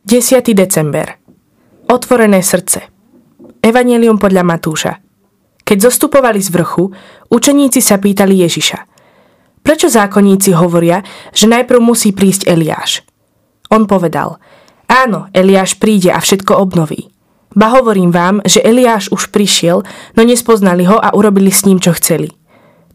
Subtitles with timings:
[0.00, 0.56] 10.
[0.56, 1.20] december.
[1.92, 2.88] Otvorené srdce.
[3.60, 4.96] Evangelium podľa Matúša.
[5.60, 6.88] Keď zostupovali z vrchu,
[7.28, 8.80] učeníci sa pýtali Ježiša.
[9.60, 11.04] Prečo zákonníci hovoria,
[11.36, 13.04] že najprv musí prísť Eliáš?
[13.68, 14.40] On povedal,
[14.88, 17.12] áno, Eliáš príde a všetko obnoví.
[17.52, 19.84] Ba hovorím vám, že Eliáš už prišiel,
[20.16, 22.32] no nespoznali ho a urobili s ním, čo chceli.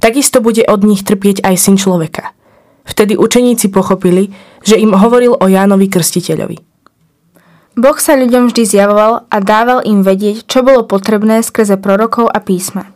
[0.00, 2.32] Takisto bude od nich trpieť aj syn človeka.
[2.88, 4.32] Vtedy učeníci pochopili,
[4.64, 6.72] že im hovoril o Jánovi Krstiteľovi.
[7.74, 12.38] Boh sa ľuďom vždy zjavoval a dával im vedieť, čo bolo potrebné skrze prorokov a
[12.38, 12.86] písma.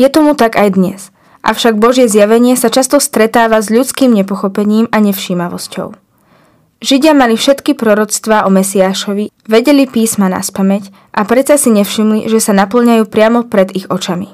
[0.00, 1.00] Je tomu tak aj dnes,
[1.44, 5.92] avšak Božie zjavenie sa často stretáva s ľudským nepochopením a nevšímavosťou.
[6.78, 12.38] Židia mali všetky proroctvá o Mesiášovi, vedeli písma na spameť a predsa si nevšimli, že
[12.40, 14.30] sa naplňajú priamo pred ich očami.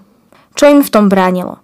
[0.54, 1.58] Čo im v tom bránilo?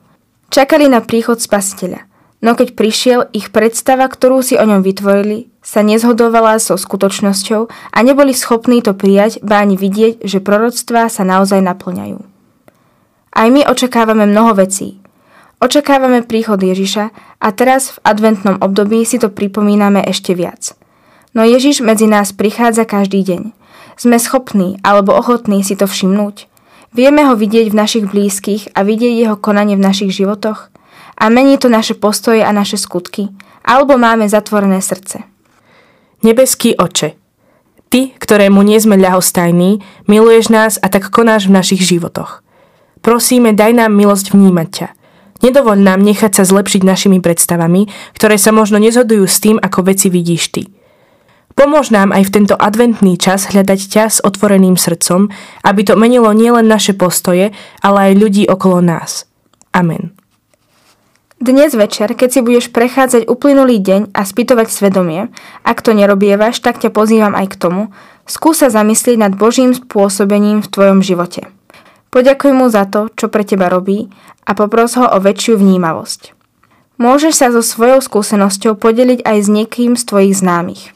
[0.50, 2.09] Čakali na príchod spasiteľa.
[2.40, 7.98] No keď prišiel, ich predstava, ktorú si o ňom vytvorili, sa nezhodovala so skutočnosťou a
[8.00, 12.16] neboli schopní to prijať, ba ani vidieť, že proroctvá sa naozaj naplňajú.
[13.36, 14.96] Aj my očakávame mnoho vecí.
[15.60, 17.12] Očakávame príchod Ježiša
[17.44, 20.72] a teraz v adventnom období si to pripomíname ešte viac.
[21.36, 23.52] No Ježiš medzi nás prichádza každý deň.
[24.00, 26.48] Sme schopní alebo ochotní si to všimnúť.
[26.96, 30.66] Vieme ho vidieť v našich blízkych a vidieť jeho konanie v našich životoch–
[31.20, 33.28] a mení to naše postoje a naše skutky,
[33.60, 35.20] alebo máme zatvorené srdce.
[36.24, 37.20] Nebeský oče,
[37.90, 42.46] Ty, ktorému nie sme ľahostajní, miluješ nás a tak konáš v našich životoch.
[43.02, 44.88] Prosíme, daj nám milosť vnímať ťa.
[45.42, 50.06] Nedovoľ nám nechať sa zlepšiť našimi predstavami, ktoré sa možno nezhodujú s tým, ako veci
[50.06, 50.62] vidíš ty.
[51.58, 55.26] Pomôž nám aj v tento adventný čas hľadať ťa s otvoreným srdcom,
[55.66, 57.50] aby to menilo nielen naše postoje,
[57.82, 59.26] ale aj ľudí okolo nás.
[59.74, 60.19] Amen.
[61.40, 65.32] Dnes večer, keď si budeš prechádzať uplynulý deň a spýtovať svedomie,
[65.64, 67.82] ak to nerobievaš, tak ťa pozývam aj k tomu,
[68.28, 71.48] skús sa zamyslieť nad Božím spôsobením v tvojom živote.
[72.12, 74.12] Poďakuj mu za to, čo pre teba robí
[74.44, 76.36] a popros ho o väčšiu vnímavosť.
[77.00, 80.92] Môžeš sa so svojou skúsenosťou podeliť aj s niekým z tvojich známych.